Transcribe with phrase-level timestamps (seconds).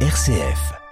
[0.00, 0.85] RCF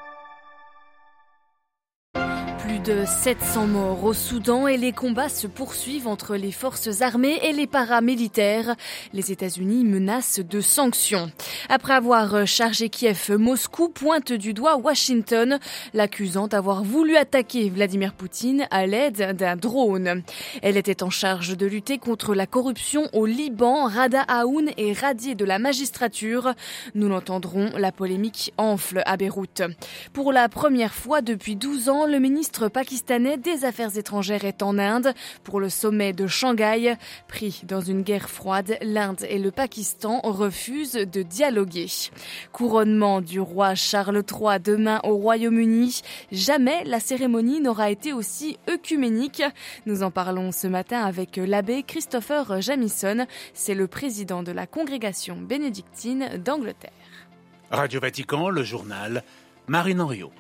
[2.84, 7.52] de 700 morts au Soudan et les combats se poursuivent entre les forces armées et
[7.52, 8.74] les paramilitaires.
[9.14, 11.30] Les États-Unis menacent de sanctions.
[11.70, 15.58] Après avoir chargé Kiev, Moscou pointe du doigt Washington,
[15.94, 20.22] l'accusant d'avoir voulu attaquer Vladimir Poutine à l'aide d'un drone.
[20.60, 23.84] Elle était en charge de lutter contre la corruption au Liban.
[23.84, 26.52] Rada Aoun est radié de la magistrature.
[26.94, 29.62] Nous l'entendrons, la polémique enfle à Beyrouth.
[30.12, 34.78] Pour la première fois depuis 12 ans, le ministre pakistanais des Affaires étrangères est en
[34.78, 35.14] Inde
[35.44, 36.96] pour le sommet de Shanghai.
[37.28, 41.86] Pris dans une guerre froide, l'Inde et le Pakistan refusent de dialoguer.
[42.52, 46.02] Couronnement du roi Charles III demain au Royaume-Uni.
[46.32, 49.44] Jamais la cérémonie n'aura été aussi œcuménique.
[49.86, 53.24] Nous en parlons ce matin avec l'abbé Christopher Jamison.
[53.54, 56.90] C'est le président de la congrégation bénédictine d'Angleterre.
[57.70, 59.22] Radio Vatican, le journal
[59.68, 60.32] Marine Henriot.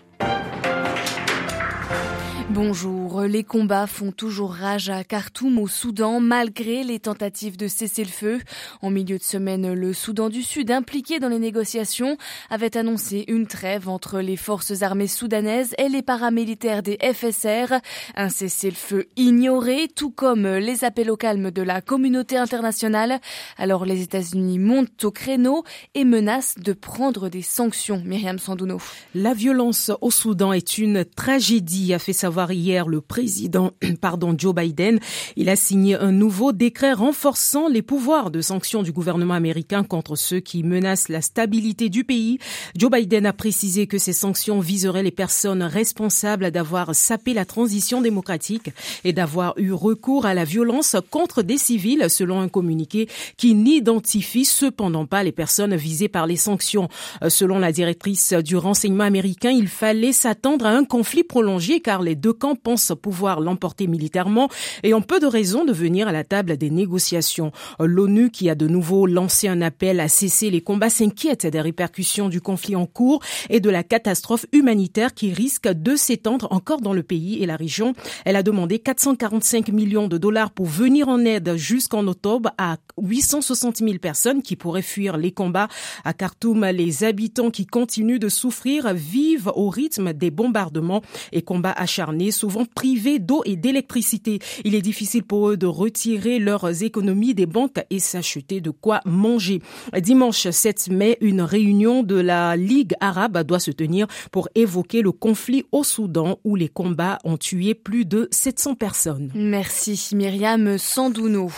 [2.54, 3.22] Bonjour.
[3.22, 8.10] Les combats font toujours rage à Khartoum au Soudan malgré les tentatives de cesser le
[8.10, 8.38] feu.
[8.80, 12.16] En milieu de semaine, le Soudan du Sud, impliqué dans les négociations,
[12.50, 17.74] avait annoncé une trêve entre les forces armées soudanaises et les paramilitaires des FSR.
[18.14, 23.18] Un cessez-le-feu ignoré, tout comme les appels au calme de la communauté internationale.
[23.58, 25.64] Alors les États-Unis montent au créneau
[25.96, 28.00] et menacent de prendre des sanctions.
[28.04, 28.78] Myriam Sandouno.
[29.16, 34.54] La violence au Soudan est une tragédie, a fait savoir hier le président pardon, Joe
[34.54, 34.98] Biden.
[35.36, 40.16] Il a signé un nouveau décret renforçant les pouvoirs de sanction du gouvernement américain contre
[40.16, 42.38] ceux qui menacent la stabilité du pays.
[42.76, 48.00] Joe Biden a précisé que ces sanctions viseraient les personnes responsables d'avoir sapé la transition
[48.00, 48.70] démocratique
[49.04, 54.44] et d'avoir eu recours à la violence contre des civils, selon un communiqué qui n'identifie
[54.44, 56.88] cependant pas les personnes visées par les sanctions.
[57.22, 62.02] Euh, selon la directrice du renseignement américain, il fallait s'attendre à un conflit prolongé car
[62.02, 64.48] les deux camps pensent pouvoir l'emporter militairement
[64.82, 67.52] et ont peu de raisons de venir à la table des négociations.
[67.80, 72.28] L'ONU, qui a de nouveau lancé un appel à cesser les combats, s'inquiète des répercussions
[72.28, 76.92] du conflit en cours et de la catastrophe humanitaire qui risque de s'étendre encore dans
[76.92, 77.94] le pays et la région.
[78.24, 83.78] Elle a demandé 445 millions de dollars pour venir en aide jusqu'en octobre à 860
[83.78, 85.68] 000 personnes qui pourraient fuir les combats.
[86.04, 91.02] À Khartoum, les habitants qui continuent de souffrir vivent au rythme des bombardements
[91.32, 94.38] et combats acharnés souvent privés d'eau et d'électricité.
[94.64, 99.00] Il est difficile pour eux de retirer leurs économies des banques et s'acheter de quoi
[99.04, 99.60] manger.
[99.96, 105.12] Dimanche 7 mai, une réunion de la Ligue arabe doit se tenir pour évoquer le
[105.12, 109.30] conflit au Soudan où les combats ont tué plus de 700 personnes.
[109.34, 111.50] Merci Myriam Sandouno.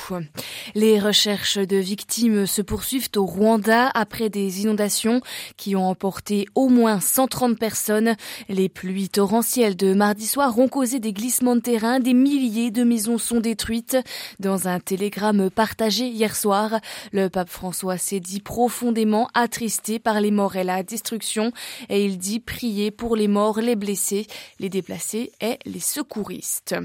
[0.74, 5.20] Les recherches de victimes se poursuivent au Rwanda après des inondations
[5.56, 8.16] qui ont emporté au moins 130 personnes.
[8.48, 12.84] Les pluies torrentielles de mardi soir ont causé des glissements de terrain, des milliers de
[12.84, 13.96] maisons sont détruites.
[14.38, 16.80] Dans un télégramme partagé hier soir,
[17.12, 21.52] le pape François s'est dit profondément attristé par les morts et la destruction
[21.88, 24.26] et il dit prier pour les morts, les blessés,
[24.60, 26.76] les déplacés et les secouristes.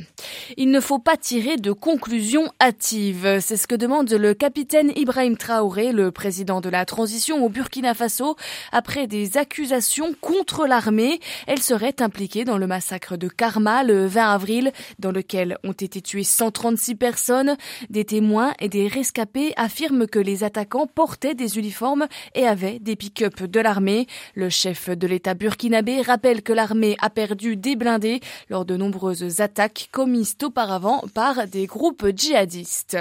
[0.58, 5.38] Il ne faut pas tirer de conclusions hâtives, c'est ce que demande le capitaine Ibrahim
[5.38, 8.36] Traoré, le président de la transition au Burkina Faso,
[8.72, 11.20] après des accusations contre l'armée.
[11.48, 13.28] Elle serait impliquée dans le massacre de
[13.60, 17.58] Le 20 avril, dans lequel ont été tuées 136 personnes.
[17.90, 22.96] Des témoins et des rescapés affirment que les attaquants portaient des uniformes et avaient des
[22.96, 24.08] pick-up de l'armée.
[24.36, 29.42] Le chef de l'État burkinabé rappelle que l'armée a perdu des blindés lors de nombreuses
[29.42, 32.98] attaques commises auparavant par des groupes djihadistes.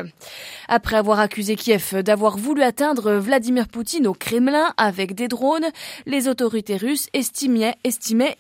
[0.69, 5.69] Après avoir accusé Kiev d'avoir voulu atteindre Vladimir Poutine au Kremlin avec des drones,
[6.07, 7.77] les autorités russes estimaient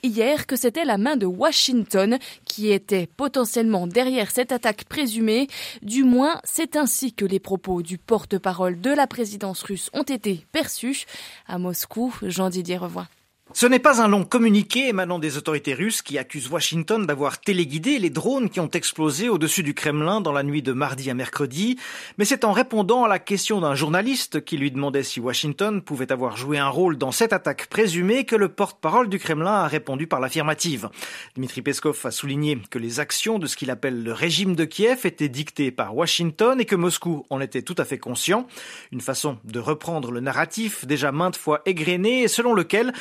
[0.02, 1.99] hier que c'était la main de Washington
[2.44, 5.48] qui était potentiellement derrière cette attaque présumée.
[5.82, 10.46] Du moins, c'est ainsi que les propos du porte-parole de la présidence russe ont été
[10.52, 11.04] perçus.
[11.46, 13.08] À Moscou, Jean-Didier Revoin.
[13.52, 17.98] Ce n'est pas un long communiqué émanant des autorités russes qui accusent Washington d'avoir téléguidé
[17.98, 21.76] les drones qui ont explosé au-dessus du Kremlin dans la nuit de mardi à mercredi,
[22.16, 26.12] mais c'est en répondant à la question d'un journaliste qui lui demandait si Washington pouvait
[26.12, 30.06] avoir joué un rôle dans cette attaque présumée que le porte-parole du Kremlin a répondu
[30.06, 30.88] par l'affirmative.
[31.34, 35.00] Dmitri Peskov a souligné que les actions de ce qu'il appelle le régime de Kiev
[35.04, 38.46] étaient dictées par Washington et que Moscou en était tout à fait conscient.
[38.92, 42.92] Une façon de reprendre le narratif déjà maintes fois égrené et selon lequel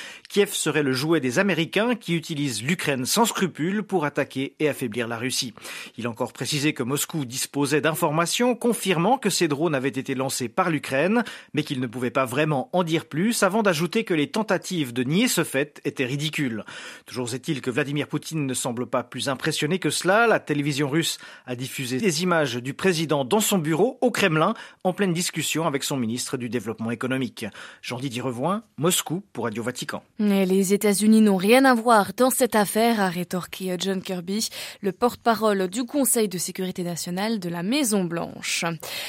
[0.47, 5.17] serait le jouet des Américains qui utilisent l'Ukraine sans scrupule pour attaquer et affaiblir la
[5.17, 5.53] Russie.
[5.97, 10.47] Il a encore précisé que Moscou disposait d'informations confirmant que ces drones avaient été lancés
[10.47, 14.27] par l'Ukraine, mais qu'il ne pouvait pas vraiment en dire plus avant d'ajouter que les
[14.27, 16.63] tentatives de nier ce fait étaient ridicules.
[17.05, 20.27] Toujours est-il que Vladimir Poutine ne semble pas plus impressionné que cela.
[20.27, 24.53] La télévision russe a diffusé des images du président dans son bureau au Kremlin
[24.83, 27.45] en pleine discussion avec son ministre du Développement économique.
[27.81, 30.03] Jean-Didier Revoin, Moscou pour Radio Vatican.
[30.29, 34.49] Les États-Unis n'ont rien à voir dans cette affaire, a rétorqué John Kirby,
[34.81, 38.65] le porte-parole du Conseil de sécurité nationale de la Maison-Blanche.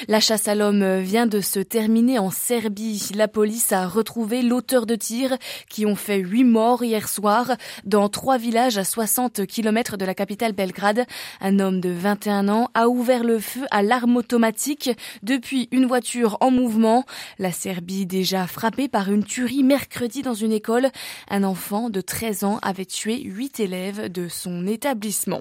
[0.09, 3.11] La chasse à l'homme vient de se terminer en Serbie.
[3.15, 5.37] La police a retrouvé l'auteur de tirs
[5.69, 7.53] qui ont fait huit morts hier soir
[7.85, 11.05] dans trois villages à 60 km de la capitale Belgrade.
[11.41, 14.91] Un homme de 21 ans a ouvert le feu à l'arme automatique
[15.23, 17.05] depuis une voiture en mouvement.
[17.39, 20.89] La Serbie déjà frappée par une tuerie mercredi dans une école.
[21.29, 25.41] Un enfant de 13 ans avait tué huit élèves de son établissement.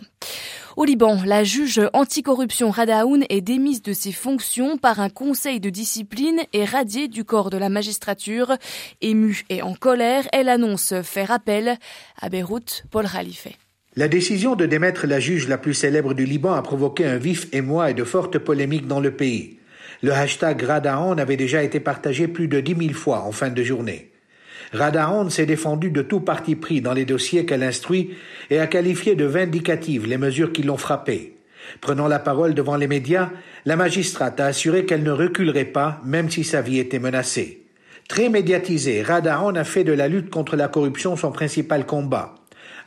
[0.77, 5.69] Au Liban, la juge anticorruption Radaoun est démise de ses fonctions par un conseil de
[5.69, 8.53] discipline et radiée du corps de la magistrature.
[9.01, 11.77] Émue et en colère, elle annonce faire appel
[12.21, 13.47] à Beyrouth, Paul Khalife.
[13.95, 17.47] La décision de démettre la juge la plus célèbre du Liban a provoqué un vif
[17.51, 19.57] émoi et de fortes polémiques dans le pays.
[20.01, 23.63] Le hashtag Radaoun avait déjà été partagé plus de dix mille fois en fin de
[23.63, 24.11] journée.
[24.71, 28.11] Radaon s'est défendu de tout parti pris dans les dossiers qu'elle instruit
[28.49, 31.35] et a qualifié de vindicatives les mesures qui l'ont frappée.
[31.81, 33.29] Prenant la parole devant les médias,
[33.65, 37.63] la magistrate a assuré qu'elle ne reculerait pas, même si sa vie était menacée.
[38.07, 42.35] Très médiatisée, Radaon a fait de la lutte contre la corruption son principal combat.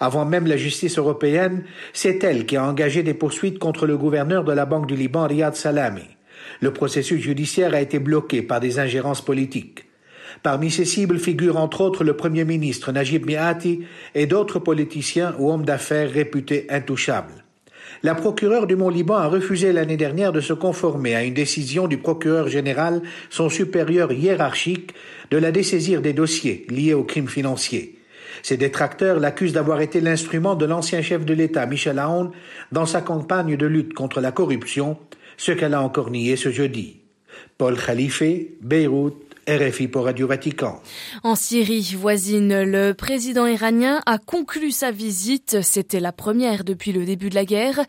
[0.01, 4.43] Avant même la justice européenne, c'est elle qui a engagé des poursuites contre le gouverneur
[4.43, 6.03] de la Banque du Liban, Riyad Salami.
[6.61, 9.85] Le processus judiciaire a été bloqué par des ingérences politiques.
[10.43, 13.83] Parmi ces cibles figurent entre autres le Premier ministre Najib Miati
[14.15, 17.45] et d'autres politiciens ou hommes d'affaires réputés intouchables.
[18.03, 21.99] La procureure du Mont-Liban a refusé l'année dernière de se conformer à une décision du
[21.99, 24.93] procureur général, son supérieur hiérarchique,
[25.31, 27.99] de la dessaisir des dossiers liés aux crimes financiers.
[28.43, 32.33] Ses détracteurs l'accusent d'avoir été l'instrument de l'ancien chef de l'État, Michel Aoun,
[32.73, 34.99] dans sa campagne de lutte contre la corruption,
[35.37, 36.97] ce qu'elle a encore nié ce jeudi.
[37.57, 38.25] Paul Khalife,
[38.63, 40.81] Beyrouth, RFI pour Radio Vatican.
[41.25, 45.63] En Syrie voisine, le président iranien a conclu sa visite.
[45.63, 47.81] C'était la première depuis le début de la guerre.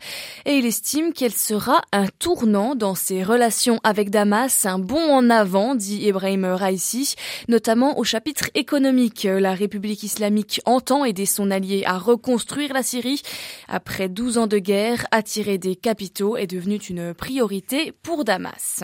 [0.46, 5.30] Et il estime qu'elle sera un tournant dans ses relations avec Damas, un bond en
[5.30, 7.14] avant, dit Ibrahim Raisi,
[7.46, 9.22] notamment au chapitre économique.
[9.30, 13.22] La République islamique entend aider son allié à reconstruire la Syrie.
[13.68, 18.82] Après 12 ans de guerre, attirer des capitaux est devenu une priorité pour Damas.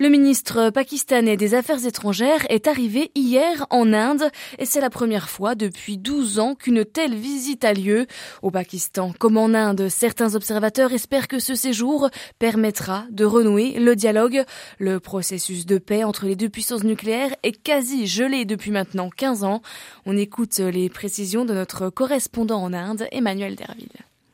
[0.00, 5.28] Le ministre pakistanais des Affaires étrangères est arrivé hier en Inde et c'est la première
[5.28, 8.06] fois depuis 12 ans qu'une telle visite a lieu.
[8.42, 13.96] Au Pakistan comme en Inde, certains observateurs espèrent que ce séjour permettra de renouer le
[13.96, 14.44] dialogue.
[14.78, 19.44] Le processus de paix entre les deux puissances nucléaires est quasi gelé depuis maintenant 15
[19.44, 19.62] ans.
[20.06, 23.88] On écoute les précisions de notre correspondant en Inde, Emmanuel Derville.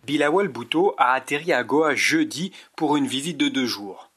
[0.07, 4.08] Bilawal Bhutto a atterri à Goa jeudi pour une visite de deux jours.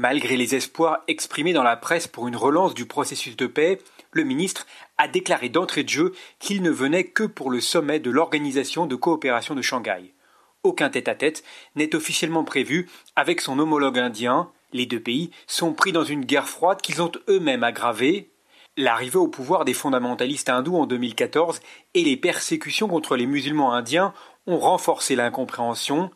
[0.00, 3.78] Malgré les espoirs exprimés dans la presse pour une relance du processus de paix,
[4.12, 4.66] le ministre
[4.96, 8.96] a déclaré d'entrée de jeu qu'il ne venait que pour le sommet de l'Organisation de
[8.96, 10.14] coopération de Shanghai.
[10.62, 11.44] Aucun tête-à-tête
[11.76, 14.50] n'est officiellement prévu avec son homologue indien.
[14.72, 18.30] Les deux pays sont pris dans une guerre froide qu'ils ont eux-mêmes aggravée.
[18.78, 21.60] L'arrivée au pouvoir des fondamentalistes hindous en 2014
[21.92, 24.14] et les persécutions contre les musulmans indiens
[24.46, 26.10] ont renforcé l'incompréhension.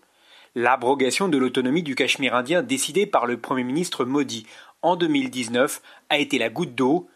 [0.56, 4.46] L'abrogation de l'autonomie du Cachemire indien décidée par le Premier ministre Modi
[4.82, 7.08] en 2019 a été la goutte d'eau.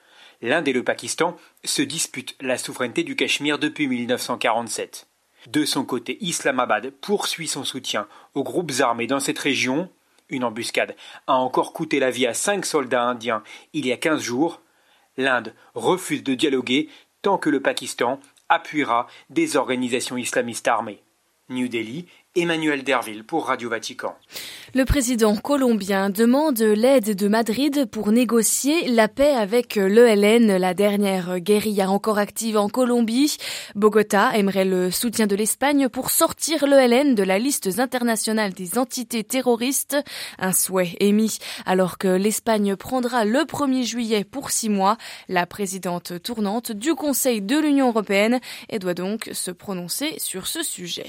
[0.42, 5.06] L'Inde et le Pakistan se disputent la souveraineté du Cachemire depuis 1947.
[5.46, 9.88] De son côté, Islamabad poursuit son soutien aux groupes armés dans cette région.
[10.30, 10.96] Une embuscade
[11.28, 14.62] a encore coûté la vie à cinq soldats indiens il y a quinze jours.
[15.16, 16.88] L'Inde refuse de dialoguer
[17.22, 18.18] tant que le Pakistan
[18.48, 21.02] appuiera des organisations islamistes armées.
[21.48, 24.14] New Delhi Emmanuel Derville pour Radio Vatican.
[24.74, 31.40] Le président colombien demande l'aide de Madrid pour négocier la paix avec l'ELN, la dernière
[31.40, 33.38] guérilla encore active en Colombie.
[33.74, 39.24] Bogota aimerait le soutien de l'Espagne pour sortir l'ELN de la liste internationale des entités
[39.24, 39.96] terroristes.
[40.38, 44.96] Un souhait émis alors que l'Espagne prendra le 1er juillet pour six mois
[45.28, 50.62] la présidente tournante du Conseil de l'Union européenne et doit donc se prononcer sur ce
[50.62, 51.06] sujet.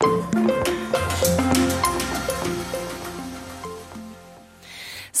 [0.00, 1.45] thank you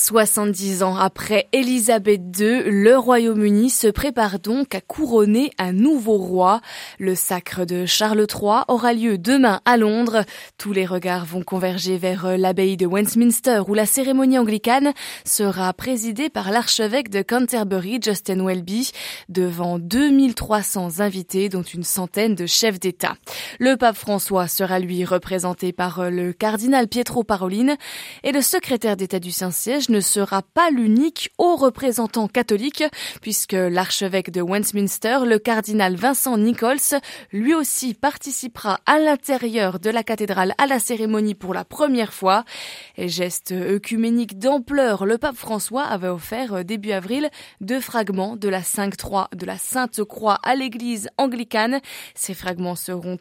[0.06, 6.60] 70 ans après Élisabeth II, le Royaume-Uni se prépare donc à couronner un nouveau roi.
[7.00, 10.22] Le sacre de Charles III aura lieu demain à Londres.
[10.58, 14.92] Tous les regards vont converger vers l'abbaye de Westminster où la cérémonie anglicane
[15.24, 18.92] sera présidée par l'archevêque de Canterbury, Justin Welby,
[19.28, 23.16] devant 2300 invités dont une centaine de chefs d'État.
[23.58, 27.74] Le pape François sera lui représenté par le cardinal Pietro Parolin
[28.22, 32.84] et le secrétaire d'État du Saint-Siège ne sera pas l'unique haut représentant catholique,
[33.22, 37.00] puisque l'archevêque de Westminster, le cardinal Vincent Nichols,
[37.32, 42.44] lui aussi participera à l'intérieur de la cathédrale à la cérémonie pour la première fois.
[42.98, 47.30] Et geste œcuménique d'ampleur, le pape François avait offert début avril
[47.62, 51.80] deux fragments de la 5-3 de la Sainte Croix à l'église anglicane.
[52.14, 53.16] Ces fragments seront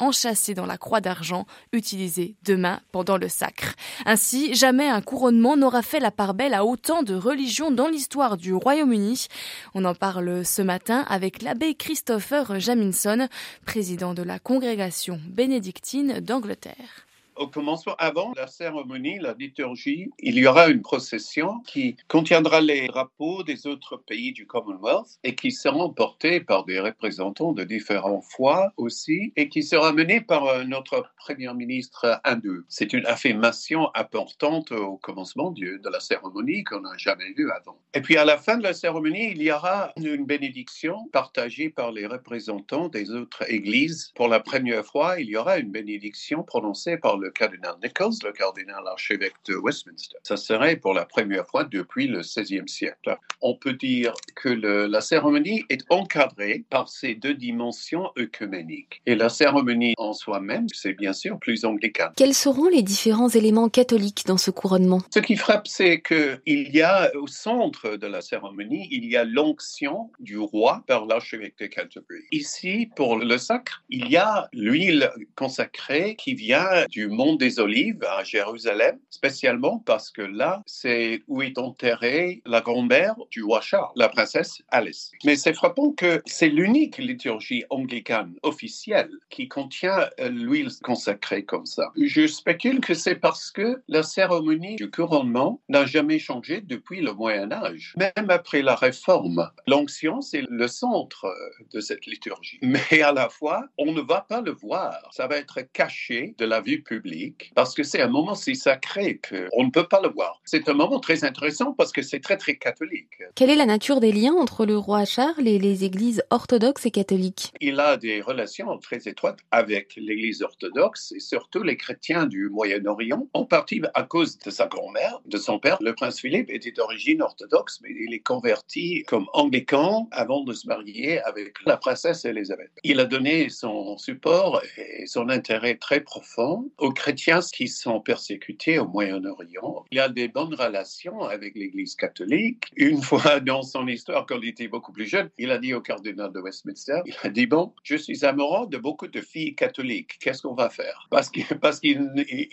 [0.00, 3.74] enchâssés dans la croix d'argent utilisée demain pendant le sacre.
[4.06, 8.36] Ainsi, jamais un couronnement n'aura fait la part belle à autant de religions dans l'histoire
[8.36, 9.26] du Royaume-Uni.
[9.74, 13.28] On en parle ce matin avec l'abbé Christopher Jaminson,
[13.64, 17.07] président de la congrégation bénédictine d'Angleterre
[17.38, 22.88] au commencement, avant la cérémonie, la liturgie, il y aura une procession qui contiendra les
[22.88, 28.20] drapeaux des autres pays du Commonwealth et qui seront portés par des représentants de différents
[28.20, 32.64] foi aussi et qui sera menée par notre Premier ministre hindou.
[32.68, 37.78] C'est une affirmation importante au commencement de la cérémonie qu'on n'a jamais vue avant.
[37.94, 41.92] Et puis à la fin de la cérémonie, il y aura une bénédiction partagée par
[41.92, 44.12] les représentants des autres églises.
[44.14, 48.14] Pour la première fois, il y aura une bénédiction prononcée par le le cardinal Nichols,
[48.24, 50.16] le cardinal archevêque de Westminster.
[50.22, 53.18] Ça serait pour la première fois depuis le XVIe siècle.
[53.42, 59.02] On peut dire que la cérémonie est encadrée par ces deux dimensions œcuméniques.
[59.04, 62.12] Et la cérémonie en soi-même, c'est bien sûr plus anglicane.
[62.16, 65.02] Quels seront les différents éléments catholiques dans ce couronnement?
[65.12, 66.40] Ce qui frappe, c'est qu'il
[66.74, 71.58] y a au centre de la cérémonie, il y a l'onction du roi par l'archevêque
[71.60, 72.24] de Canterbury.
[72.32, 78.04] Ici, pour le sacre, il y a l'huile consacrée qui vient du Mont des Olives
[78.04, 83.90] à Jérusalem, spécialement parce que là, c'est où est enterrée la grand-mère du roi Charles,
[83.96, 85.10] la princesse Alice.
[85.24, 91.66] Mais c'est frappant que c'est l'unique liturgie anglicane officielle qui contient euh, l'huile consacrée comme
[91.66, 91.90] ça.
[92.00, 97.12] Je spécule que c'est parce que la cérémonie du couronnement n'a jamais changé depuis le
[97.14, 99.50] Moyen Âge, même après la Réforme.
[99.66, 102.60] L'onction, c'est le centre euh, de cette liturgie.
[102.62, 104.94] Mais à la fois, on ne va pas le voir.
[105.10, 107.07] Ça va être caché de la vue publique
[107.54, 110.40] parce que c'est un moment si sacré qu'on ne peut pas le voir.
[110.44, 113.10] C'est un moment très intéressant parce que c'est très très catholique.
[113.34, 116.90] Quelle est la nature des liens entre le roi Charles et les églises orthodoxes et
[116.90, 117.52] catholiques?
[117.60, 123.28] Il a des relations très étroites avec l'église orthodoxe et surtout les chrétiens du Moyen-Orient,
[123.32, 125.78] en partie à cause de sa grand-mère, de son père.
[125.80, 130.66] Le prince Philippe était d'origine orthodoxe, mais il est converti comme anglican avant de se
[130.66, 132.70] marier avec la princesse Elisabeth.
[132.84, 138.80] Il a donné son support et son intérêt très profond aux chrétiens qui sont persécutés
[138.80, 139.84] au Moyen-Orient.
[139.92, 142.64] Il a des bonnes relations avec l'Église catholique.
[142.76, 145.80] Une fois dans son histoire, quand il était beaucoup plus jeune, il a dit au
[145.80, 150.18] cardinal de Westminster, il a dit, bon, je suis amoureux de beaucoup de filles catholiques.
[150.20, 151.06] Qu'est-ce qu'on va faire?
[151.10, 151.46] Parce qu'il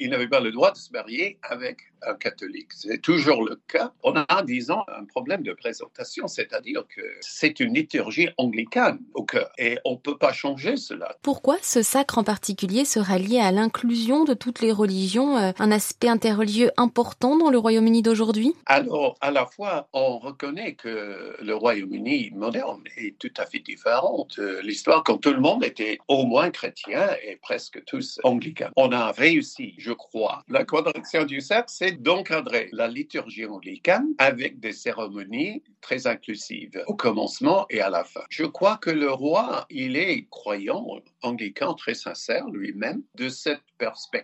[0.10, 2.72] n'avait pas le droit de se marier avec un catholique.
[2.74, 3.94] C'est toujours le cas.
[4.04, 9.50] On a, disons, un problème de présentation, c'est-à-dire que c'est une liturgie anglicane au cœur
[9.58, 11.18] et on ne peut pas changer cela.
[11.24, 15.72] Pourquoi ce sacre en particulier sera lié à l'inclusion de toutes les religions euh, un
[15.72, 18.54] aspect interreligieux important dans le Royaume-Uni d'aujourd'hui?
[18.66, 24.28] Alors, à la fois, on reconnaît que le Royaume-Uni moderne est tout à fait différent
[24.38, 28.70] de l'histoire quand tout le monde était au moins chrétien et presque tous anglicans.
[28.76, 30.44] On a réussi, je crois.
[30.50, 36.96] La quadrature du cercle, c'est d'encadrer la liturgie anglicane avec des cérémonies très inclusives au
[36.96, 38.24] commencement et à la fin.
[38.30, 40.86] Je crois que le roi, il est croyant
[41.22, 44.15] anglican très sincère lui-même de cette perspective,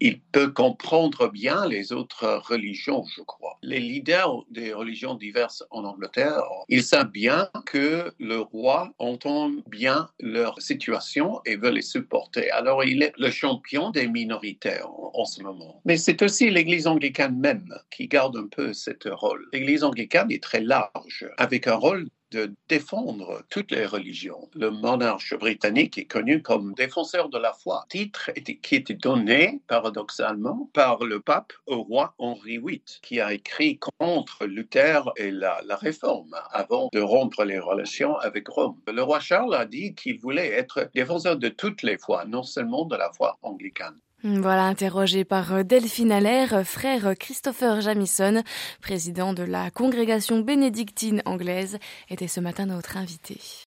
[0.00, 3.58] il peut comprendre bien les autres religions, je crois.
[3.62, 10.08] Les leaders des religions diverses en Angleterre, ils savent bien que le roi entend bien
[10.20, 12.50] leur situation et veut les supporter.
[12.50, 15.80] Alors il est le champion des minoritaires en, ce moment.
[15.84, 19.46] Mais c'est aussi l'Église anglicane même qui garde un peu ce rôle.
[19.52, 24.48] L'Église anglicane est très large, avec un rôle de défendre toutes les religions.
[24.54, 28.30] Le monarque britannique est connu comme défenseur de la foi, titre
[28.62, 34.46] qui était donné paradoxalement par le pape au roi Henri VIII, qui a écrit contre
[34.46, 38.80] Luther et la, la réforme avant de rompre les relations avec Rome.
[38.86, 42.84] Le roi Charles a dit qu'il voulait être défenseur de toutes les foi, non seulement
[42.84, 43.98] de la foi anglicane.
[44.24, 48.42] Voilà, interrogé par Delphine Allaire, frère Christopher Jamison,
[48.80, 51.78] président de la congrégation bénédictine anglaise,
[52.10, 53.38] était ce matin notre invité.